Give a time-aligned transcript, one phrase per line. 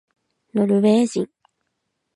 [0.55, 1.29] ノルウェー人